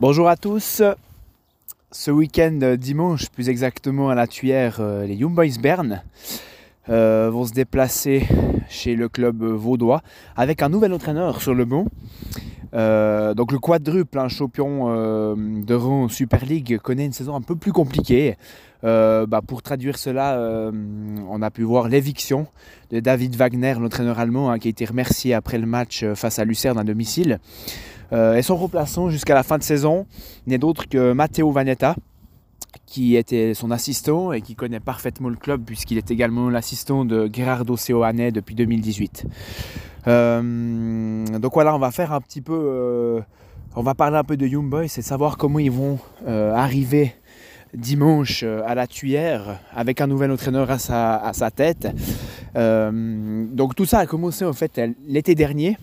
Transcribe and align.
Bonjour 0.00 0.30
à 0.30 0.36
tous. 0.36 0.80
Ce 1.92 2.10
week-end, 2.10 2.58
euh, 2.62 2.78
dimanche, 2.78 3.28
plus 3.28 3.50
exactement 3.50 4.08
à 4.08 4.14
la 4.14 4.26
Tuyère, 4.26 4.78
euh, 4.80 5.04
les 5.04 5.14
Young 5.14 5.34
Boys 5.34 5.60
Bern 5.62 6.00
euh, 6.88 7.28
vont 7.30 7.44
se 7.44 7.52
déplacer 7.52 8.26
chez 8.70 8.96
le 8.96 9.10
club 9.10 9.44
vaudois 9.44 10.00
avec 10.36 10.62
un 10.62 10.70
nouvel 10.70 10.94
entraîneur 10.94 11.42
sur 11.42 11.52
le 11.52 11.66
banc. 11.66 11.84
donc 12.72 13.52
le 13.52 13.58
quadruple, 13.58 14.18
un 14.18 14.28
champion 14.28 14.86
de 15.36 15.74
rang 15.74 16.08
Super 16.08 16.46
League, 16.46 16.78
connaît 16.78 17.04
une 17.04 17.12
saison 17.12 17.34
un 17.36 17.42
peu 17.42 17.54
plus 17.54 17.72
compliquée. 17.72 18.38
Bah, 18.82 19.42
pour 19.46 19.60
traduire 19.60 19.98
cela, 19.98 20.70
on 21.28 21.42
a 21.42 21.50
pu 21.50 21.62
voir 21.62 21.90
l'éviction 21.90 22.46
de 22.90 23.00
David 23.00 23.36
Wagner, 23.36 23.74
l'entraîneur 23.78 24.18
allemand, 24.18 24.50
hein, 24.50 24.58
qui 24.58 24.68
a 24.68 24.70
été 24.70 24.86
remercié 24.86 25.34
après 25.34 25.58
le 25.58 25.66
match 25.66 26.06
face 26.14 26.38
à 26.38 26.46
Lucerne 26.46 26.78
à 26.78 26.84
domicile. 26.84 27.38
Euh, 28.12 28.34
et 28.34 28.42
son 28.42 28.56
remplaçant 28.56 29.08
jusqu'à 29.08 29.34
la 29.34 29.42
fin 29.42 29.58
de 29.58 29.62
saison 29.62 30.06
n'est 30.46 30.58
d'autre 30.58 30.88
que 30.88 31.12
Matteo 31.12 31.50
Vanetta, 31.50 31.94
qui 32.86 33.16
était 33.16 33.54
son 33.54 33.70
assistant 33.70 34.32
et 34.32 34.40
qui 34.40 34.54
connaît 34.54 34.80
parfaitement 34.80 35.28
le 35.28 35.36
club 35.36 35.62
puisqu'il 35.64 35.98
est 35.98 36.10
également 36.10 36.50
l'assistant 36.50 37.04
de 37.04 37.30
Gerardo 37.32 37.76
Seoane 37.76 38.30
depuis 38.30 38.54
2018. 38.54 39.26
Euh, 40.06 41.24
donc 41.38 41.54
voilà, 41.54 41.74
on 41.74 41.78
va 41.78 41.90
faire 41.90 42.12
un 42.12 42.20
petit 42.20 42.40
peu, 42.40 42.58
euh, 42.58 43.20
on 43.76 43.82
va 43.82 43.94
parler 43.94 44.16
un 44.16 44.24
peu 44.24 44.36
de 44.36 44.46
Young 44.46 44.68
Boys 44.68 44.84
et 44.84 45.02
savoir 45.02 45.36
comment 45.36 45.58
ils 45.58 45.70
vont 45.70 45.98
arriver 46.26 47.14
dimanche 47.72 48.42
à 48.42 48.74
la 48.74 48.88
Tuyère 48.88 49.60
avec 49.72 50.00
un 50.00 50.08
nouvel 50.08 50.32
entraîneur 50.32 50.68
à 50.70 50.78
sa, 50.78 51.16
à 51.16 51.32
sa 51.32 51.52
tête. 51.52 51.86
donc 52.56 53.76
tout 53.76 53.84
ça 53.84 54.00
a 54.00 54.06
commencé 54.06 54.44
en 54.44 54.52
fait 54.52 54.80
l'été 55.06 55.36
dernier, 55.36 55.78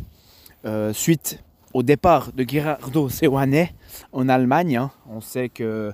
suite 0.91 1.39
au 1.73 1.83
départ 1.83 2.31
de 2.33 2.45
Gerardo 2.47 3.09
Seoane 3.09 3.67
en 4.11 4.29
Allemagne. 4.29 4.77
Hein. 4.77 4.91
On 5.09 5.21
sait 5.21 5.49
que 5.49 5.93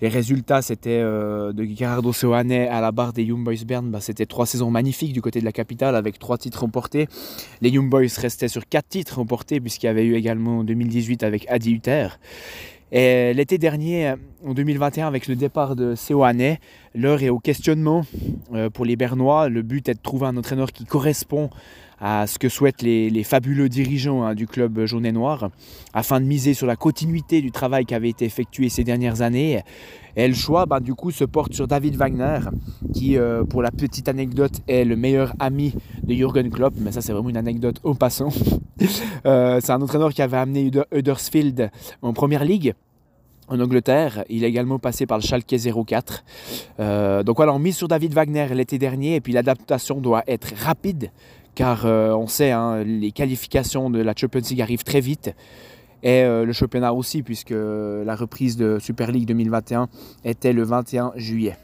les 0.00 0.08
résultats 0.08 0.62
c'était 0.62 1.00
euh, 1.02 1.52
de 1.52 1.64
Gerardo 1.64 2.12
Seoane 2.12 2.52
à 2.52 2.80
la 2.80 2.92
barre 2.92 3.12
des 3.12 3.24
Young 3.24 3.44
Boys 3.44 3.64
Bern. 3.66 3.90
Bah, 3.90 4.00
c'était 4.00 4.26
trois 4.26 4.46
saisons 4.46 4.70
magnifiques 4.70 5.12
du 5.12 5.22
côté 5.22 5.40
de 5.40 5.44
la 5.44 5.52
capitale 5.52 5.94
avec 5.94 6.18
trois 6.18 6.38
titres 6.38 6.60
remportés. 6.60 7.06
Les 7.60 7.70
Young 7.70 7.88
Boys 7.88 8.06
restaient 8.18 8.48
sur 8.48 8.66
quatre 8.68 8.88
titres 8.88 9.16
remportés 9.16 9.60
puisqu'il 9.60 9.86
y 9.86 9.90
avait 9.90 10.04
eu 10.04 10.14
également 10.14 10.58
en 10.58 10.64
2018 10.64 11.22
avec 11.22 11.46
Adi 11.50 11.72
Uther. 11.72 12.08
Et 12.92 13.32
l'été 13.34 13.56
dernier, 13.56 14.14
en 14.44 14.52
2021, 14.52 15.06
avec 15.06 15.28
le 15.28 15.36
départ 15.36 15.76
de 15.76 15.94
Seoane, 15.94 16.56
l'heure 16.96 17.22
est 17.22 17.28
au 17.28 17.38
questionnement 17.38 18.04
euh, 18.52 18.68
pour 18.68 18.84
les 18.84 18.96
Bernois. 18.96 19.48
Le 19.48 19.62
but 19.62 19.88
est 19.88 19.94
de 19.94 20.00
trouver 20.00 20.26
un 20.26 20.36
entraîneur 20.36 20.72
qui 20.72 20.84
correspond 20.84 21.50
à 22.00 22.26
ce 22.26 22.38
que 22.38 22.48
souhaitent 22.48 22.82
les, 22.82 23.24
fabuleux 23.24 23.68
dirigeants 23.68 24.22
hein, 24.22 24.34
du 24.34 24.46
club 24.46 24.84
jaune 24.86 25.04
et 25.04 25.12
noir, 25.12 25.50
afin 25.92 26.20
de 26.20 26.26
miser 26.26 26.54
sur 26.54 26.66
la 26.66 26.76
continuité 26.76 27.42
du 27.42 27.50
travail 27.50 27.84
qui 27.84 27.94
avait 27.94 28.08
été 28.08 28.24
effectué 28.24 28.68
ces 28.68 28.84
dernières 28.84 29.22
années. 29.22 29.62
Et 30.16 30.26
le 30.26 30.34
choix, 30.34 30.66
bah, 30.66 30.80
du 30.80 30.94
coup, 30.94 31.10
se 31.10 31.24
porte 31.24 31.54
sur 31.54 31.68
David 31.68 31.96
Wagner, 31.96 32.40
qui, 32.92 33.16
euh, 33.16 33.44
pour 33.44 33.62
la 33.62 33.70
petite 33.70 34.08
anecdote, 34.08 34.60
est 34.66 34.84
le 34.84 34.96
meilleur 34.96 35.34
ami 35.38 35.74
de 36.02 36.14
Jürgen 36.14 36.50
Klopp. 36.50 36.74
Mais 36.78 36.90
ça, 36.90 37.00
c'est 37.00 37.12
vraiment 37.12 37.28
une 37.28 37.36
anecdote 37.36 37.80
au 37.82 37.94
passant. 37.94 38.30
Euh, 39.26 39.60
c'est 39.62 39.72
un 39.72 39.82
entraîneur 39.82 40.14
qui 40.14 40.22
avait 40.22 40.38
amené 40.38 40.70
Huddersfield 40.90 41.70
en 42.00 42.14
première 42.14 42.42
ligue 42.42 42.72
en 43.50 43.60
Angleterre. 43.60 44.24
Il 44.30 44.44
est 44.44 44.48
également 44.48 44.78
passé 44.78 45.04
par 45.04 45.18
le 45.18 45.22
Schalke 45.22 45.54
04. 45.86 46.24
Euh, 46.78 47.22
donc 47.22 47.36
voilà, 47.36 47.52
on 47.52 47.58
mise 47.58 47.76
sur 47.76 47.88
David 47.88 48.14
Wagner 48.14 48.46
l'été 48.54 48.78
dernier 48.78 49.16
et 49.16 49.20
puis 49.20 49.34
l'adaptation 49.34 50.00
doit 50.00 50.22
être 50.26 50.54
rapide 50.56 51.10
car 51.54 51.86
euh, 51.86 52.12
on 52.12 52.26
sait, 52.26 52.52
hein, 52.52 52.82
les 52.84 53.12
qualifications 53.12 53.90
de 53.90 54.00
la 54.00 54.14
Champions 54.16 54.40
League 54.48 54.62
arrivent 54.62 54.84
très 54.84 55.00
vite. 55.00 55.34
Et 56.02 56.22
euh, 56.22 56.46
le 56.46 56.52
championnat 56.52 56.94
aussi, 56.94 57.22
puisque 57.22 57.54
la 57.54 58.14
reprise 58.14 58.56
de 58.56 58.78
Super 58.78 59.12
League 59.12 59.26
2021 59.26 59.88
était 60.24 60.52
le 60.52 60.62
21 60.62 61.12
juillet. 61.16 61.56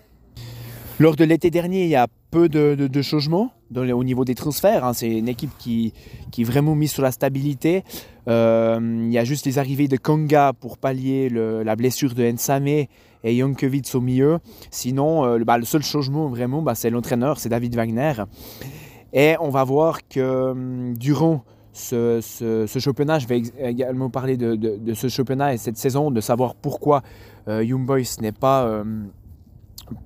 Lors 0.99 1.16
de 1.16 1.25
l'été 1.25 1.50
dernier, 1.50 1.84
il 1.84 1.91
y 1.91 1.97
a 1.97 2.06
peu 2.31 2.49
de, 2.49 3.03
changements 3.03 3.53
au 3.75 4.05
niveau 4.05 4.25
des 4.25 4.34
transferts. 4.34 4.84
Hein. 4.84 4.93
C'est 4.93 5.11
une 5.11 5.28
équipe 5.28 5.50
qui, 5.59 5.93
qui, 6.31 6.43
est 6.43 6.44
vraiment 6.44 6.75
mise 6.75 6.93
sur 6.93 7.03
la 7.03 7.12
stabilité. 7.12 7.82
Euh, 8.28 8.78
il 9.05 9.12
y 9.12 9.19
a 9.19 9.25
juste 9.25 9.47
les 9.47 9.59
arrivées 9.59 9.88
de 9.88 9.97
Konga 9.97 10.53
pour 10.53 10.78
pallier 10.78 11.28
la 11.31 11.77
blessure 11.77 12.15
de 12.15 12.25
Nsame 12.25 12.66
et 12.66 12.88
Jankovic 13.25 13.94
au 13.94 14.00
milieu. 14.00 14.38
Sinon, 14.71 15.38
bah, 15.41 15.59
le 15.59 15.65
seul 15.65 15.82
changement 15.82 16.28
vraiment, 16.28 16.62
bah, 16.62 16.75
c'est 16.75 16.91
l'entraîneur, 16.91 17.38
c'est 17.38 17.50
David 17.50 17.75
Wagner. 17.75 18.15
Et 19.16 19.34
on 19.41 19.49
va 19.49 19.65
voir 19.65 20.06
que 20.06 20.50
hum, 20.50 20.94
durant 20.97 21.43
ce, 21.72 22.21
championnat, 22.78 23.19
je 23.19 23.27
vais 23.27 23.43
également 23.59 24.10
parler 24.10 24.37
de, 24.37 24.94
ce 24.94 25.09
championnat 25.09 25.54
et 25.54 25.56
cette 25.56 25.78
saison, 25.78 26.10
de 26.10 26.21
savoir 26.21 26.54
pourquoi 26.54 27.03
euh, 27.49 27.65
Young 27.65 27.84
Boys 27.87 28.21
n'est 28.21 28.32
pas 28.32 28.81
hum, 28.81 29.09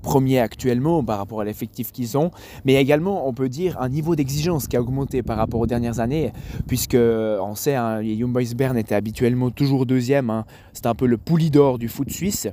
premier 0.03 0.39
actuellement 0.39 1.03
par 1.03 1.19
rapport 1.19 1.41
à 1.41 1.45
l'effectif 1.45 1.91
qu'ils 1.91 2.17
ont, 2.17 2.31
mais 2.65 2.75
également 2.75 3.27
on 3.27 3.33
peut 3.33 3.49
dire 3.49 3.81
un 3.81 3.89
niveau 3.89 4.15
d'exigence 4.15 4.69
qui 4.69 4.77
a 4.77 4.81
augmenté 4.81 5.23
par 5.23 5.37
rapport 5.37 5.61
aux 5.61 5.67
dernières 5.67 5.99
années, 5.99 6.33
puisque 6.69 6.97
on 6.97 7.55
sait, 7.57 7.75
hein, 7.75 8.01
les 8.01 8.15
Young 8.15 8.33
Boys 8.33 8.55
Bern 8.55 8.77
étaient 8.77 8.95
habituellement 8.95 9.51
toujours 9.51 9.87
deuxième, 9.87 10.31
hein. 10.31 10.45
c'est 10.73 10.87
un 10.87 10.95
peu 10.95 11.07
le 11.07 11.19
d'or 11.51 11.79
du 11.79 11.89
foot 11.89 12.11
suisse. 12.11 12.49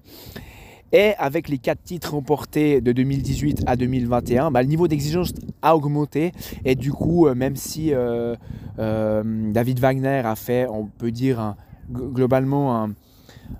Et 0.93 1.13
avec 1.17 1.49
les 1.49 1.57
quatre 1.57 1.83
titres 1.83 2.13
remportés 2.13 2.79
de 2.79 2.91
2018 2.91 3.63
à 3.67 3.75
2021, 3.75 4.51
bah, 4.51 4.61
le 4.61 4.69
niveau 4.69 4.87
d'exigence 4.87 5.33
a 5.61 5.75
augmenté. 5.75 6.31
Et 6.63 6.75
du 6.75 6.91
coup, 6.91 7.27
euh, 7.27 7.35
même 7.35 7.55
si 7.55 7.93
euh, 7.93 8.35
euh, 8.79 9.23
David 9.51 9.79
Wagner 9.79 10.21
a 10.23 10.35
fait, 10.35 10.67
on 10.69 10.85
peut 10.85 11.11
dire, 11.11 11.55
globalement 11.91 12.83
un, 12.83 12.93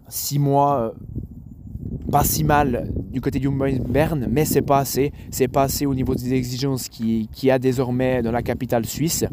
six 0.08 0.40
mois 0.40 0.94
pas 2.12 2.24
si 2.24 2.44
mal 2.44 2.90
du 3.12 3.20
côté 3.20 3.40
du 3.40 3.50
Bern, 3.50 4.28
mais 4.30 4.46
c'est 4.46 4.62
pas 4.62 4.80
assez. 4.80 5.12
C'est 5.30 5.48
pas 5.48 5.64
assez 5.64 5.86
au 5.86 5.94
niveau 5.94 6.16
des 6.16 6.34
exigences 6.34 6.88
qu'il 6.88 7.28
qui 7.28 7.52
a 7.52 7.60
désormais 7.60 8.22
dans 8.22 8.32
la 8.32 8.42
capitale 8.42 8.86
suisse. 8.86 9.26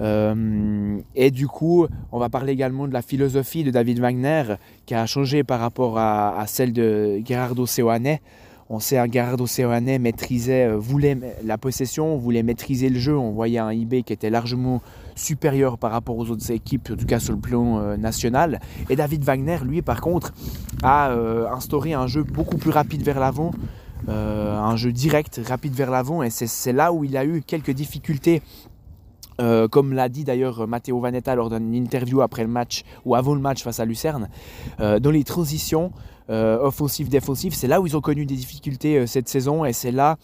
Euh, 0.00 0.98
et 1.14 1.30
du 1.30 1.46
coup, 1.46 1.86
on 2.12 2.18
va 2.18 2.28
parler 2.28 2.52
également 2.52 2.88
de 2.88 2.92
la 2.92 3.02
philosophie 3.02 3.64
de 3.64 3.70
David 3.70 4.00
Wagner 4.00 4.44
qui 4.86 4.94
a 4.94 5.06
changé 5.06 5.44
par 5.44 5.60
rapport 5.60 5.98
à, 5.98 6.44
celle 6.46 6.72
de 6.72 7.20
Gerardo 7.24 7.66
Seoane. 7.66 8.18
On 8.72 8.78
sait 8.78 9.04
que 9.08 9.12
Gerardo 9.12 9.48
Seoane 9.48 9.98
maîtrisait, 9.98 10.68
euh, 10.68 10.76
voulait 10.76 11.18
la 11.44 11.58
possession, 11.58 12.16
voulait 12.16 12.44
maîtriser 12.44 12.88
le 12.88 13.00
jeu. 13.00 13.18
On 13.18 13.32
voyait 13.32 13.58
un 13.58 13.72
IB 13.72 14.04
qui 14.04 14.12
était 14.12 14.30
largement 14.30 14.80
supérieur 15.16 15.76
par 15.76 15.90
rapport 15.90 16.16
aux 16.16 16.30
autres 16.30 16.52
équipes, 16.52 16.88
en 16.92 16.96
tout 16.96 17.04
cas 17.04 17.18
sur 17.18 17.34
le 17.34 17.40
plan 17.40 17.80
euh, 17.80 17.96
national. 17.96 18.60
Et 18.88 18.94
David 18.94 19.24
Wagner, 19.24 19.58
lui, 19.64 19.82
par 19.82 20.00
contre, 20.00 20.32
a 20.84 21.10
instauré 21.52 21.94
un 21.94 22.06
jeu 22.06 22.22
beaucoup 22.22 22.58
plus 22.58 22.70
rapide 22.70 23.02
vers 23.02 23.18
l'avant, 23.18 23.50
un 24.08 24.76
jeu 24.76 24.92
direct, 24.92 25.40
rapide 25.46 25.74
vers 25.74 25.90
l'avant. 25.90 26.22
Et 26.22 26.30
c'est 26.30 26.72
là 26.72 26.92
où 26.92 27.04
il 27.04 27.16
a 27.16 27.24
eu 27.24 27.42
quelques 27.42 27.72
difficultés 27.72 28.40
euh, 29.40 29.68
comme 29.68 29.92
l'a 29.92 30.08
dit 30.08 30.24
d'ailleurs 30.24 30.68
Matteo 30.68 31.00
Vanetta 31.00 31.34
lors 31.34 31.50
d'une 31.50 31.74
interview 31.74 32.20
après 32.20 32.42
le 32.42 32.48
match 32.48 32.82
ou 33.04 33.14
avant 33.14 33.34
le 33.34 33.40
match 33.40 33.62
face 33.62 33.80
à 33.80 33.84
Lucerne, 33.84 34.28
euh, 34.80 35.00
dans 35.00 35.10
les 35.10 35.24
transitions 35.24 35.92
euh, 36.28 36.58
offensives-défensives, 36.60 37.54
c'est 37.54 37.66
là 37.66 37.80
où 37.80 37.86
ils 37.86 37.96
ont 37.96 38.00
connu 38.00 38.26
des 38.26 38.36
difficultés 38.36 39.06
cette 39.06 39.28
saison 39.28 39.64
et 39.64 39.72
c'est 39.72 39.90
là 39.90 40.16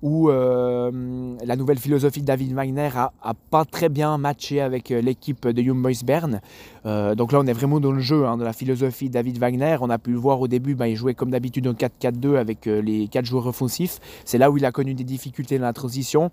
où 0.00 0.28
la 0.30 1.56
nouvelle 1.56 1.78
philosophie 1.78 2.22
de 2.22 2.26
David 2.26 2.52
Wagner 2.54 2.88
a, 2.94 3.34
pas 3.50 3.64
très 3.64 3.88
bien 3.88 4.18
matché 4.18 4.60
avec 4.60 4.88
l'équipe 4.88 5.46
de 5.46 5.62
Young 5.62 5.80
Boys 5.80 6.02
Bern. 6.04 6.40
donc 6.84 7.30
là, 7.30 7.38
on 7.38 7.46
est 7.46 7.52
vraiment 7.52 7.78
dans 7.78 7.92
le 7.92 8.00
jeu 8.00 8.26
hein, 8.26 8.36
de 8.36 8.42
la 8.42 8.52
philosophie 8.52 9.08
de 9.08 9.12
David 9.12 9.38
Wagner. 9.38 9.76
On 9.80 9.90
a 9.90 9.98
pu 9.98 10.10
le 10.10 10.18
voir 10.18 10.40
au 10.40 10.48
début, 10.48 10.74
bah, 10.74 10.88
il 10.88 10.96
jouait 10.96 11.14
comme 11.14 11.30
d'habitude 11.30 11.68
en 11.68 11.74
4-4-2 11.74 12.36
avec 12.36 12.66
les 12.66 13.06
quatre 13.06 13.26
joueurs 13.26 13.46
offensifs. 13.46 14.00
C'est 14.24 14.38
là 14.38 14.50
où 14.50 14.56
il 14.56 14.64
a 14.64 14.72
connu 14.72 14.94
des 14.94 15.04
difficultés 15.04 15.58
dans 15.58 15.66
la 15.66 15.72
transition. 15.72 16.32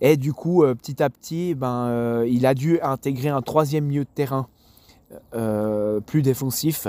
Et 0.00 0.16
du 0.16 0.32
coup, 0.32 0.62
euh, 0.62 0.74
petit 0.74 1.02
à 1.02 1.10
petit, 1.10 1.54
ben, 1.54 1.86
euh, 1.88 2.26
il 2.28 2.46
a 2.46 2.54
dû 2.54 2.80
intégrer 2.80 3.28
un 3.28 3.42
troisième 3.42 3.84
milieu 3.84 4.04
de 4.04 4.08
terrain 4.14 4.46
euh, 5.34 6.00
plus 6.00 6.22
défensif 6.22 6.88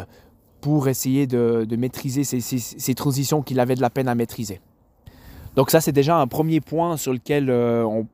pour 0.62 0.88
essayer 0.88 1.28
de, 1.28 1.68
maîtriser 1.76 2.24
ces, 2.24 2.94
transitions 2.94 3.42
qu'il 3.42 3.60
avait 3.60 3.76
de 3.76 3.82
la 3.82 3.90
peine 3.90 4.08
à 4.08 4.16
maîtriser. 4.16 4.62
Donc 5.56 5.72
ça, 5.72 5.82
c'est 5.82 5.92
déjà 5.92 6.18
un 6.18 6.28
premier 6.28 6.62
point 6.62 6.98
sur 6.98 7.12
lequel 7.12 7.50
on, 7.50 8.06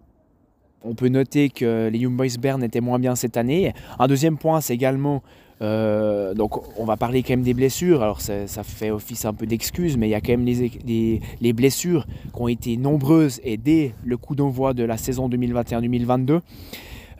on, 0.83 0.95
peut 0.95 1.09
noter 1.09 1.49
que 1.49 1.89
les 1.89 1.99
Young 1.99 2.15
Boys 2.15 2.39
Bern 2.39 2.63
étaient 2.63 2.79
moins 2.79 2.99
bien 2.99 3.15
cette 3.15 3.35
année. 3.35 3.73
Un 3.99 4.07
deuxième 4.07 4.37
point, 4.37 4.61
c'est 4.61 4.73
également 4.73 5.23
euh, 5.61 6.33
donc 6.33 6.77
on 6.77 6.85
va 6.85 6.97
parler 6.97 7.23
quand 7.23 7.33
même 7.33 7.41
des 7.41 7.53
blessures, 7.53 8.03
alors 8.03 8.21
ça, 8.21 8.45
fait 8.63 8.91
office 8.91 9.25
un 9.25 9.33
peu 9.33 9.45
d'excuse, 9.45 9.97
mais 9.97 10.07
il 10.07 10.11
y 10.11 10.15
a 10.15 10.21
quand 10.21 10.33
même 10.33 10.45
les, 10.45 11.21
les, 11.41 11.53
blessures 11.53 12.05
qui 12.05 12.41
ont 12.41 12.47
été 12.47 12.77
nombreuses 12.77 13.39
et 13.43 13.57
dès 13.57 13.93
le 14.05 14.17
coup 14.17 14.35
d'envoi 14.35 14.73
de 14.73 14.83
la 14.83 14.97
saison 14.97 15.29
2021-2022, 15.29 16.41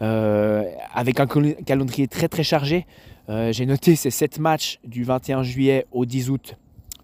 euh, 0.02 0.64
avec 0.94 1.20
un 1.20 1.28
calendrier 1.66 2.08
très 2.08 2.28
très 2.28 2.44
chargé. 2.44 2.86
Euh, 3.30 3.52
j'ai 3.52 3.66
noté 3.66 3.96
ces 3.96 4.12
7 4.12 4.40
matchs 4.40 4.80
du 4.86 5.04
21 5.04 5.44
juillet 5.44 5.86
au 5.92 6.06
10 6.06 6.30
août, 6.30 6.56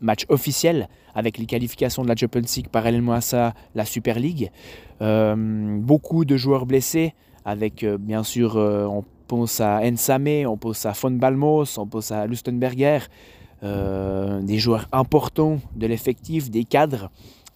match 0.02 0.26
officiel 0.30 0.88
avec 1.16 1.38
les 1.38 1.46
qualifications 1.46 2.04
de 2.04 2.08
la 2.08 2.16
Champions 2.16 2.42
League 2.56 2.68
parallèlement 2.72 3.14
à 3.14 3.22
ça 3.22 3.54
la 3.76 3.86
Super 3.86 4.20
League. 4.20 4.52
beaucoup 5.00 6.26
de 6.26 6.38
joueurs 6.38 6.66
blessés, 6.66 7.14
avec 7.46 7.86
bien 7.86 8.24
sûr, 8.24 8.58
pense 9.28 9.60
à 9.60 9.81
Ensame, 9.84 10.46
on 10.48 10.58
pense 10.58 10.86
à 10.86 10.92
Von 10.92 11.12
Balmos, 11.12 11.78
on 11.78 11.88
pense 11.88 12.12
à 12.12 12.28
Lustenberger, 12.28 13.00
des 13.62 14.58
joueurs 14.58 14.88
importants 14.92 15.60
de 15.75 15.88
l'effectif, 15.88 16.52
des 16.52 16.66
cadres. 16.66 17.10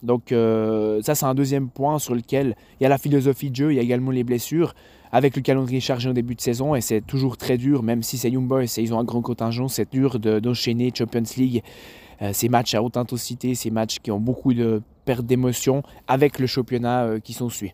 Donc 0.03 0.29
ça 0.29 1.15
c'est 1.15 1.25
un 1.25 1.35
deuxième 1.35 1.69
point 1.69 1.99
sur 1.99 2.15
lequel 2.15 2.55
il 2.79 2.83
y 2.83 2.85
a 2.85 2.89
la 2.89 2.97
philosophie 2.97 3.49
de 3.49 3.55
jeu, 3.55 3.73
il 3.73 3.75
y 3.75 3.79
a 3.79 3.81
également 3.81 4.11
les 4.11 4.23
blessures 4.23 4.73
avec 5.11 5.35
le 5.35 5.41
calendrier 5.41 5.79
chargé 5.79 6.09
en 6.09 6.13
début 6.13 6.35
de 6.35 6.41
saison 6.41 6.75
et 6.75 6.81
c'est 6.81 7.01
toujours 7.01 7.37
très 7.37 7.57
dur, 7.57 7.83
même 7.83 8.03
si 8.03 8.17
c'est 8.17 8.29
Young 8.29 8.47
Boys 8.47 8.63
et 8.63 8.81
ils 8.81 8.93
ont 8.93 8.99
un 8.99 9.03
grand 9.03 9.21
contingent, 9.21 9.67
c'est 9.67 9.91
dur 9.91 10.19
d'enchaîner 10.19 10.91
Champions 10.95 11.23
League, 11.37 11.63
euh, 12.21 12.31
ces 12.33 12.49
matchs 12.49 12.75
à 12.75 12.83
haute 12.83 12.97
intensité, 12.97 13.55
ces 13.55 13.71
matchs 13.71 13.99
qui 13.99 14.11
ont 14.11 14.19
beaucoup 14.19 14.53
de 14.53 14.81
pertes 15.05 15.25
d'émotion 15.25 15.83
avec 16.07 16.39
le 16.39 16.47
championnat 16.47 17.03
euh, 17.03 17.19
qui 17.19 17.33
s'en 17.33 17.49
suit. 17.49 17.73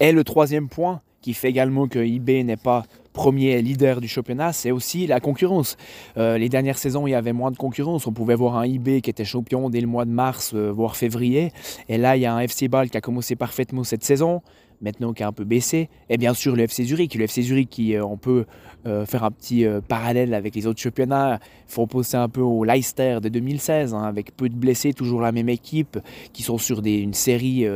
Et 0.00 0.12
le 0.12 0.24
troisième 0.24 0.68
point 0.68 1.00
qui 1.24 1.32
fait 1.32 1.48
également 1.48 1.88
que 1.88 2.04
IB 2.04 2.44
n'est 2.44 2.58
pas 2.58 2.84
premier 3.14 3.62
leader 3.62 4.02
du 4.02 4.08
championnat, 4.08 4.52
c'est 4.52 4.72
aussi 4.72 5.06
la 5.06 5.20
concurrence. 5.20 5.78
Euh, 6.18 6.36
les 6.36 6.50
dernières 6.50 6.76
saisons, 6.76 7.06
il 7.06 7.12
y 7.12 7.14
avait 7.14 7.32
moins 7.32 7.50
de 7.50 7.56
concurrence. 7.56 8.06
On 8.06 8.12
pouvait 8.12 8.34
voir 8.34 8.58
un 8.58 8.66
IB 8.66 9.00
qui 9.00 9.08
était 9.08 9.24
champion 9.24 9.70
dès 9.70 9.80
le 9.80 9.86
mois 9.86 10.04
de 10.04 10.10
mars, 10.10 10.52
voire 10.52 10.96
février. 10.96 11.50
Et 11.88 11.96
là, 11.96 12.18
il 12.18 12.20
y 12.20 12.26
a 12.26 12.34
un 12.34 12.40
FC 12.40 12.68
Ball 12.68 12.90
qui 12.90 12.98
a 12.98 13.00
commencé 13.00 13.36
parfaitement 13.36 13.84
cette 13.84 14.04
saison 14.04 14.42
maintenant 14.84 15.12
qui 15.12 15.22
a 15.22 15.28
un 15.28 15.32
peu 15.32 15.44
baissé. 15.44 15.88
Et 16.08 16.16
bien 16.16 16.34
sûr, 16.34 16.54
le 16.54 16.64
FC 16.64 16.84
Zurich. 16.84 17.14
Le 17.14 17.24
FC 17.24 17.42
Zurich, 17.42 17.68
qui, 17.68 17.96
euh, 17.96 18.04
on 18.04 18.16
peut 18.16 18.44
euh, 18.86 19.06
faire 19.06 19.24
un 19.24 19.30
petit 19.30 19.64
euh, 19.64 19.80
parallèle 19.80 20.34
avec 20.34 20.54
les 20.54 20.66
autres 20.66 20.80
championnats. 20.80 21.40
Il 21.68 21.72
faut 21.72 21.86
penser 21.86 22.16
un 22.16 22.28
peu 22.28 22.40
au 22.40 22.64
Leicester 22.64 23.18
de 23.20 23.28
2016, 23.28 23.94
hein, 23.94 24.02
avec 24.02 24.36
peu 24.36 24.48
de 24.48 24.54
blessés, 24.54 24.92
toujours 24.92 25.20
la 25.20 25.32
même 25.32 25.48
équipe, 25.48 25.98
qui 26.32 26.42
sont 26.42 26.58
sur 26.58 26.84
une 26.84 27.14
série 27.14 27.66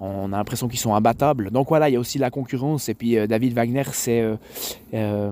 on 0.00 0.32
a 0.32 0.36
l'impression 0.36 0.68
qu'ils 0.68 0.78
sont 0.78 0.94
imbattables. 0.94 1.50
Donc 1.50 1.68
voilà, 1.68 1.88
il 1.88 1.92
y 1.92 1.96
a 1.96 2.00
aussi 2.00 2.18
la 2.18 2.30
concurrence. 2.30 2.88
Et 2.88 2.94
puis 2.94 3.16
David 3.26 3.52
Wagner 3.52 3.84
s'est 3.92 4.22
euh, 4.94 5.30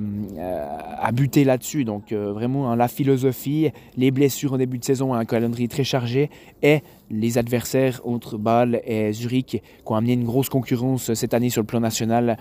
a 0.99 1.13
buté 1.13 1.45
là-dessus. 1.45 1.85
Donc 1.85 2.13
vraiment 2.13 2.71
hein, 2.71 2.77
la 2.77 2.89
philosophie, 2.89 3.71
les 3.97 4.11
blessures 4.11 4.55
en 4.55 4.59
début 4.59 4.79
de 4.79 4.85
saison, 4.85 5.15
un 5.15 5.25
calendrier 5.25 5.69
très 5.69 5.85
chargé 5.85 6.31
et 6.63 6.81
les 7.11 7.39
adversaires 7.39 8.01
entre 8.05 8.37
Bâle 8.37 8.81
et 8.85 9.13
Zurich 9.13 9.47
qui 9.47 9.63
ont 9.87 9.95
amené 9.95 10.15
une 10.15 10.25
grosse 10.25 10.49
concurrence 10.49 11.15
cette 11.15 11.35
année 11.35 11.51
sur 11.51 11.63
le 11.63 11.67
plan 11.67 11.81
national 11.81 12.37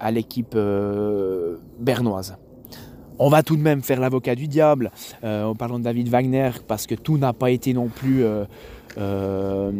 à 0.00 0.10
l'équipe 0.10 0.54
euh, 0.56 1.58
bernoise. 1.78 2.36
On 3.18 3.28
va 3.28 3.42
tout 3.42 3.56
de 3.56 3.60
même 3.60 3.82
faire 3.82 4.00
l'avocat 4.00 4.34
du 4.34 4.48
diable 4.48 4.90
euh, 5.24 5.44
en 5.44 5.54
parlant 5.54 5.78
de 5.78 5.84
David 5.84 6.08
Wagner 6.08 6.50
parce 6.66 6.86
que 6.86 6.94
tout 6.94 7.18
n'a 7.18 7.34
pas 7.34 7.50
été 7.50 7.74
non 7.74 7.88
plus 7.88 8.24
euh, 8.98 9.72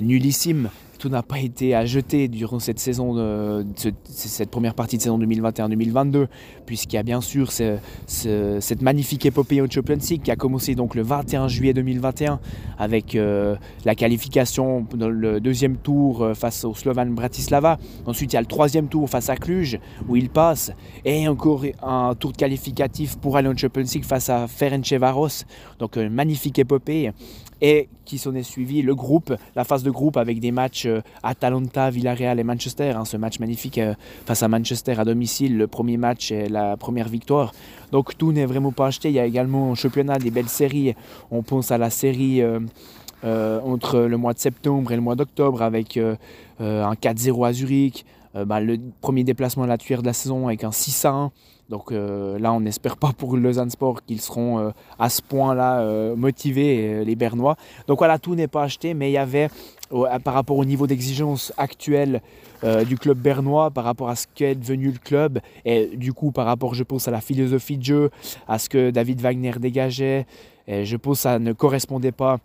nullissime 0.00 0.70
tout 0.98 1.08
n'a 1.08 1.22
pas 1.22 1.38
été 1.38 1.74
à 1.74 1.84
jeter 1.84 2.28
durant 2.28 2.58
cette 2.58 2.78
saison, 2.78 3.64
cette 4.04 4.50
première 4.50 4.74
partie 4.74 4.96
de 4.96 5.02
saison 5.02 5.18
2021-2022, 5.18 6.26
puisqu'il 6.64 6.96
y 6.96 6.98
a 6.98 7.02
bien 7.02 7.20
sûr 7.20 7.50
cette 7.50 8.82
magnifique 8.82 9.26
épopée 9.26 9.60
au 9.60 9.70
Champions 9.70 9.98
League 10.10 10.22
qui 10.22 10.30
a 10.30 10.36
commencé 10.36 10.74
donc 10.74 10.94
le 10.94 11.02
21 11.02 11.48
juillet 11.48 11.72
2021 11.72 12.40
avec 12.78 13.14
euh, 13.14 13.56
la 13.84 13.94
qualification 13.94 14.86
dans 14.94 15.08
le 15.08 15.40
deuxième 15.40 15.76
tour 15.76 16.22
euh, 16.22 16.34
face 16.34 16.64
au 16.64 16.74
Slovan 16.74 17.14
Bratislava. 17.14 17.78
Ensuite, 18.06 18.32
il 18.32 18.36
y 18.36 18.38
a 18.38 18.40
le 18.40 18.46
troisième 18.46 18.88
tour 18.88 19.08
face 19.08 19.28
à 19.28 19.36
Cluj 19.36 19.78
où 20.08 20.16
il 20.16 20.28
passe, 20.28 20.72
et 21.04 21.28
encore 21.28 21.64
un 21.82 22.14
tour 22.14 22.32
de 22.32 22.36
qualificatif 22.36 23.16
pour 23.16 23.36
aller 23.36 23.48
au 23.48 23.56
Champions 23.56 23.82
League 23.82 24.04
face 24.04 24.28
à 24.28 24.46
Ferencvaros. 24.46 25.44
Donc, 25.78 25.96
une 25.96 26.10
magnifique 26.10 26.58
épopée 26.58 27.12
et 27.60 27.88
qui 28.04 28.18
s'en 28.18 28.34
est 28.34 28.42
suivi 28.42 28.82
le 28.82 28.94
groupe, 28.94 29.34
la 29.54 29.64
phase 29.64 29.82
de 29.82 29.90
groupe 29.90 30.16
avec 30.16 30.40
des 30.40 30.52
matchs 30.52 30.85
euh, 30.86 31.00
Atalanta, 31.22 31.90
Villarreal 31.90 32.38
et 32.38 32.44
Manchester. 32.44 32.90
Hein, 32.90 33.04
ce 33.04 33.16
match 33.16 33.38
magnifique 33.38 33.78
euh, 33.78 33.94
face 34.24 34.42
à 34.42 34.48
Manchester 34.48 34.94
à 34.98 35.04
domicile, 35.04 35.56
le 35.56 35.66
premier 35.66 35.96
match 35.96 36.30
et 36.32 36.48
la 36.48 36.76
première 36.76 37.08
victoire. 37.08 37.52
Donc 37.92 38.16
tout 38.16 38.32
n'est 38.32 38.46
vraiment 38.46 38.72
pas 38.72 38.86
acheté. 38.86 39.08
Il 39.08 39.14
y 39.14 39.20
a 39.20 39.26
également 39.26 39.70
au 39.70 39.74
championnat 39.74 40.18
des 40.18 40.30
belles 40.30 40.48
séries. 40.48 40.94
On 41.30 41.42
pense 41.42 41.70
à 41.70 41.78
la 41.78 41.90
série 41.90 42.42
euh, 42.42 43.60
entre 43.62 44.00
le 44.00 44.16
mois 44.16 44.32
de 44.32 44.38
septembre 44.38 44.92
et 44.92 44.96
le 44.96 45.02
mois 45.02 45.14
d'octobre 45.14 45.62
avec 45.62 45.98
un 45.98 46.94
4-0 46.94 47.46
à 47.46 47.52
Zurich. 47.52 48.04
Bah, 48.34 48.60
le 48.60 48.78
premier 49.00 49.24
déplacement 49.24 49.64
à 49.64 49.66
la 49.66 49.78
tuère 49.78 50.02
de 50.02 50.06
la 50.06 50.12
saison 50.12 50.46
avec 50.46 50.62
un 50.64 50.72
6 50.72 51.06
1. 51.06 51.32
Donc 51.68 51.90
euh, 51.90 52.38
là, 52.38 52.52
on 52.52 52.60
n'espère 52.60 52.96
pas 52.96 53.12
pour 53.12 53.36
Lausanne 53.36 53.70
Sport 53.70 54.04
qu'ils 54.04 54.20
seront 54.20 54.58
euh, 54.58 54.70
à 54.98 55.08
ce 55.08 55.20
point-là 55.22 55.80
euh, 55.80 56.14
motivés, 56.14 57.04
les 57.04 57.16
Bernois. 57.16 57.56
Donc 57.88 57.98
voilà, 57.98 58.18
tout 58.18 58.34
n'est 58.34 58.46
pas 58.46 58.62
acheté, 58.62 58.94
mais 58.94 59.10
il 59.10 59.14
y 59.14 59.18
avait, 59.18 59.48
par 60.24 60.34
rapport 60.34 60.56
au 60.56 60.64
niveau 60.64 60.86
d'exigence 60.86 61.52
actuel 61.56 62.20
du 62.88 62.96
club 62.96 63.18
bernois, 63.18 63.70
par 63.70 63.84
rapport 63.84 64.08
à 64.08 64.16
ce 64.16 64.26
qu'est 64.34 64.54
devenu 64.54 64.90
le 64.90 64.98
club, 64.98 65.40
et 65.66 65.94
du 65.94 66.14
coup 66.14 66.32
par 66.32 66.46
rapport, 66.46 66.74
je 66.74 66.82
pense, 66.82 67.06
à 67.06 67.10
la 67.10 67.20
philosophie 67.20 67.76
de 67.76 67.84
jeu, 67.84 68.10
à 68.48 68.58
ce 68.58 68.68
que 68.68 68.90
David 68.90 69.20
Wagner 69.20 69.52
dégageait, 69.60 70.26
et 70.66 70.84
je 70.84 70.96
pense 70.96 71.20
ça 71.20 71.38
ne 71.38 71.52
correspondait 71.52 72.12
pas 72.12 72.38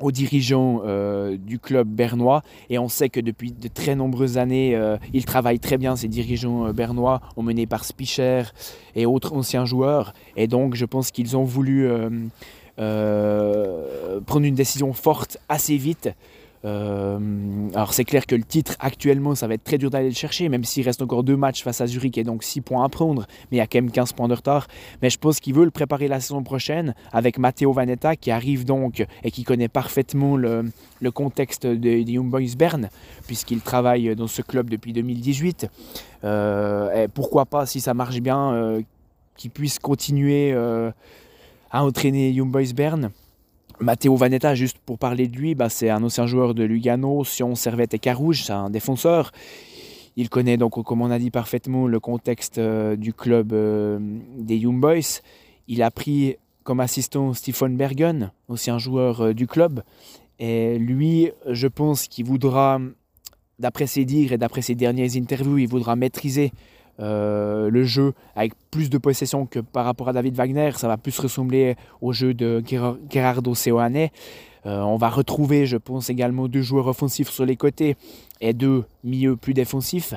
aux 0.00 0.12
dirigeants 0.12 0.82
euh, 0.84 1.36
du 1.36 1.58
club 1.58 1.88
bernois. 1.88 2.42
Et 2.70 2.78
on 2.78 2.88
sait 2.88 3.08
que 3.08 3.20
depuis 3.20 3.52
de 3.52 3.68
très 3.68 3.94
nombreuses 3.94 4.38
années 4.38 4.74
euh, 4.74 4.96
ils 5.12 5.24
travaillent 5.24 5.60
très 5.60 5.78
bien 5.78 5.96
ces 5.96 6.08
dirigeants 6.08 6.66
euh, 6.66 6.72
bernois 6.72 7.20
emmenés 7.36 7.66
par 7.66 7.84
Spicher 7.84 8.42
et 8.94 9.06
autres 9.06 9.32
anciens 9.32 9.64
joueurs. 9.64 10.14
Et 10.36 10.46
donc 10.46 10.74
je 10.74 10.84
pense 10.84 11.10
qu'ils 11.10 11.36
ont 11.36 11.44
voulu 11.44 11.88
prendre 12.76 14.46
une 14.46 14.54
décision 14.54 14.92
forte 14.92 15.38
assez 15.48 15.76
vite 15.76 16.10
euh, 16.64 17.68
alors 17.72 17.92
c'est 17.94 18.04
clair 18.04 18.26
que 18.26 18.34
le 18.34 18.42
titre 18.42 18.74
actuellement 18.80 19.36
ça 19.36 19.46
va 19.46 19.54
être 19.54 19.62
très 19.62 19.78
dur 19.78 19.90
d'aller 19.90 20.08
le 20.08 20.14
chercher 20.14 20.48
même 20.48 20.64
s'il 20.64 20.84
reste 20.84 21.00
encore 21.00 21.22
deux 21.22 21.36
matchs 21.36 21.62
face 21.62 21.80
à 21.80 21.86
Zurich 21.86 22.18
et 22.18 22.24
donc 22.24 22.42
6 22.42 22.62
points 22.62 22.84
à 22.84 22.88
prendre 22.88 23.26
mais 23.50 23.58
il 23.58 23.60
y 23.60 23.62
a 23.62 23.68
quand 23.68 23.78
même 23.78 23.90
15 23.90 24.12
points 24.12 24.28
de 24.28 24.34
retard. 24.34 24.66
Mais 25.00 25.10
je 25.10 25.18
pense 25.18 25.38
qu'ils 25.38 25.54
veulent 25.54 25.70
préparer 25.70 26.08
la 26.08 26.18
saison 26.18 26.42
prochaine 26.42 26.94
avec 27.12 27.38
Matteo 27.38 27.72
Vanetta 27.72 28.16
qui 28.16 28.32
arrive 28.32 28.64
donc 28.64 29.06
et 29.22 29.30
qui 29.30 29.44
connaît 29.44 29.68
parfaitement 29.68 30.36
le, 30.36 30.64
contexte 31.14 31.66
des 31.66 32.04
de 32.04 32.10
Young 32.10 32.28
Boys 32.28 32.56
Bern 32.58 32.88
puisqu'il 33.26 33.60
travaille 33.60 34.16
dans 34.16 34.26
ce 34.26 34.42
club 34.42 34.68
depuis 34.68 34.92
2018 34.92 35.68
euh, 36.24 37.04
et 37.04 37.08
pourquoi 37.08 37.46
pas 37.46 37.66
si 37.66 37.80
ça 37.80 37.94
marche 37.94 38.20
bien 38.20 38.52
euh, 38.52 38.82
qu'il 39.36 39.50
puisse 39.50 39.78
continuer 39.78 40.52
à 41.70 41.84
entraîner 41.84 42.30
Young 42.30 42.50
Boys 42.50 42.72
Bern 42.74 43.10
Matteo 43.80 44.16
Vanetta, 44.16 44.54
juste 44.54 44.78
pour 44.84 44.98
parler 44.98 45.28
de 45.28 45.36
lui, 45.36 45.54
bah, 45.54 45.68
c'est 45.68 45.90
un 45.90 46.02
ancien 46.02 46.26
joueur 46.26 46.54
de 46.54 46.64
Lugano, 46.64 47.24
Sion, 47.24 47.54
Servette 47.54 47.94
et 47.94 47.98
Carouge, 47.98 48.44
c'est 48.44 48.52
un 48.52 48.70
défenseur. 48.70 49.32
Il 50.16 50.28
connaît 50.28 50.56
donc, 50.56 50.82
comme 50.84 51.00
on 51.00 51.10
a 51.10 51.18
dit 51.18 51.30
parfaitement, 51.30 51.86
le 51.86 52.00
contexte 52.00 52.58
euh, 52.58 52.96
du 52.96 53.12
club 53.12 53.52
euh, 53.52 53.98
des 54.36 54.56
Young 54.56 54.80
Boys. 54.80 55.20
Il 55.68 55.80
a 55.82 55.92
pris 55.92 56.36
comme 56.64 56.80
assistant 56.80 57.32
Stephen 57.34 57.76
Bergen, 57.76 58.32
ancien 58.48 58.78
joueur 58.78 59.20
euh, 59.20 59.32
du 59.32 59.46
club. 59.46 59.82
Et 60.40 60.76
lui, 60.78 61.30
je 61.46 61.68
pense 61.68 62.08
qu'il 62.08 62.26
voudra, 62.26 62.80
d'après 63.60 63.86
ses 63.86 64.04
dires 64.04 64.32
et 64.32 64.38
d'après 64.38 64.62
ses 64.62 64.74
dernières 64.74 65.16
interviews, 65.16 65.58
il 65.58 65.68
voudra 65.68 65.94
maîtriser 65.94 66.52
euh, 67.00 67.70
le 67.70 67.84
jeu 67.84 68.12
avec 68.34 68.52
plus 68.70 68.90
de 68.90 68.98
possession 68.98 69.46
que 69.46 69.60
par 69.60 69.84
rapport 69.84 70.08
à 70.08 70.12
David 70.12 70.34
Wagner. 70.34 70.70
Ça 70.76 70.88
va 70.88 70.96
plus 70.96 71.18
ressembler 71.18 71.76
au 72.00 72.12
jeu 72.12 72.34
de 72.34 72.62
Gerardo 73.10 73.54
Seoane. 73.54 74.08
Euh, 74.66 74.80
on 74.80 74.96
va 74.96 75.08
retrouver, 75.08 75.66
je 75.66 75.76
pense, 75.76 76.10
également 76.10 76.48
deux 76.48 76.62
joueurs 76.62 76.88
offensifs 76.88 77.30
sur 77.30 77.46
les 77.46 77.56
côtés 77.56 77.96
et 78.40 78.52
deux 78.52 78.84
milieux 79.04 79.36
plus 79.36 79.54
défensifs. 79.54 80.14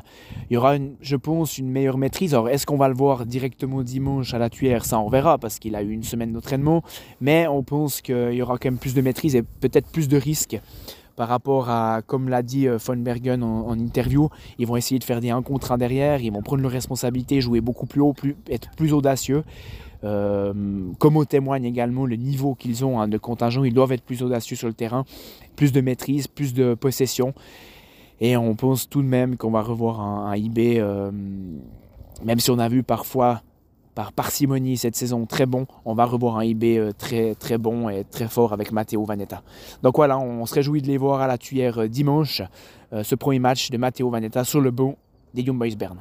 Il 0.49 0.55
y 0.55 0.57
aura, 0.57 0.75
je 1.01 1.15
pense, 1.15 1.57
une 1.57 1.69
meilleure 1.69 1.97
maîtrise. 1.97 2.33
Alors, 2.33 2.49
est-ce 2.49 2.65
qu'on 2.65 2.77
va 2.77 2.87
le 2.87 2.95
voir 2.95 3.25
directement 3.25 3.83
dimanche 3.83 4.33
à 4.33 4.39
la 4.39 4.49
Tuère? 4.49 4.83
Ça, 4.85 4.99
on 4.99 5.09
verra 5.09 5.37
parce 5.37 5.59
qu'il 5.59 5.75
a 5.75 5.83
eu 5.83 5.91
une 5.91 6.03
semaine 6.03 6.33
d'entraînement. 6.33 6.83
Mais 7.21 7.47
on 7.47 7.63
pense 7.63 8.01
qu'il 8.01 8.33
y 8.33 8.41
aura 8.41 8.57
quand 8.57 8.69
même 8.69 8.79
plus 8.79 8.93
de 8.93 9.01
maîtrise 9.01 9.35
et 9.35 9.43
peut-être 9.43 9.87
plus 9.87 10.07
de 10.07 10.17
risques 10.17 10.59
par 11.21 11.29
rapport 11.29 11.69
à, 11.69 12.01
comme 12.01 12.29
l'a 12.29 12.41
dit 12.41 12.67
euh, 12.67 12.77
Von 12.77 12.97
Bergen 12.97 13.43
en, 13.43 13.77
interview, 13.77 14.29
ils 14.57 14.65
vont 14.65 14.75
essayer 14.75 14.97
de 14.97 15.03
faire 15.03 15.21
des 15.21 15.29
1 15.29 15.43
contre 15.43 15.71
1 15.71 15.77
derrière, 15.77 16.19
ils 16.19 16.31
vont 16.31 16.41
prendre 16.41 16.63
leurs 16.63 16.71
responsabilités, 16.71 17.41
jouer 17.41 17.61
beaucoup 17.61 17.85
plus 17.85 18.01
haut, 18.01 18.15
être 18.49 18.71
plus 18.75 18.91
audacieux. 18.91 19.43
Euh, 20.03 20.51
comme 20.97 21.17
on 21.17 21.23
témoigne 21.23 21.63
également 21.63 22.07
le 22.07 22.15
niveau 22.15 22.55
qu'ils 22.55 22.83
ont 22.83 22.99
hein, 22.99 23.07
de 23.07 23.19
contingent, 23.19 23.63
ils 23.63 23.71
doivent 23.71 23.91
être 23.91 24.01
plus 24.01 24.23
audacieux 24.23 24.55
sur 24.55 24.67
le 24.67 24.73
terrain, 24.73 25.05
plus 25.55 25.71
de 25.71 25.79
maîtrise, 25.79 26.25
plus 26.25 26.55
de 26.55 26.73
possession. 26.73 27.35
Et 28.19 28.35
on 28.35 28.55
pense 28.55 28.89
tout 28.89 29.03
de 29.03 29.07
même 29.07 29.37
qu'on 29.37 29.51
va 29.51 29.61
revoir 29.61 30.01
un, 30.01 30.35
IB, 30.35 30.79
euh, 30.79 31.11
même 32.25 32.39
si 32.39 32.49
on 32.49 32.57
a 32.57 32.67
vu 32.67 32.81
parfois 32.81 33.43
par 33.95 34.13
parcimonie 34.13 34.77
cette 34.77 34.95
saison 34.95 35.25
très 35.25 35.45
bon. 35.45 35.65
On 35.85 35.93
va 35.93 36.05
revoir 36.05 36.37
un 36.37 36.43
IB 36.43 36.63
euh, 36.77 36.91
très 36.97 37.35
très 37.35 37.57
bon 37.57 37.89
et 37.89 38.03
très 38.03 38.27
fort 38.27 38.53
avec 38.53 38.71
Matteo 38.71 39.03
Vanetta. 39.03 39.41
Donc 39.83 39.95
voilà, 39.95 40.19
on 40.19 40.45
se 40.45 40.53
réjouit 40.53 40.81
de 40.81 40.87
les 40.87 40.97
voir 40.97 41.21
à 41.21 41.27
la 41.27 41.37
tuyère 41.37 41.79
euh, 41.79 41.87
dimanche, 41.87 42.41
euh, 42.93 43.03
ce 43.03 43.15
premier 43.15 43.39
match 43.39 43.69
de 43.69 43.77
Matteo 43.77 44.09
Vanetta 44.09 44.43
sur 44.43 44.61
le 44.61 44.71
bon 44.71 44.95
des 45.33 45.41
Young 45.41 45.57
Boys 45.57 45.75
Bern. 45.75 45.89